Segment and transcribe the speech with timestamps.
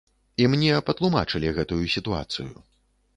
[0.43, 2.49] І мне патлумачылі гэтую сітуацыю.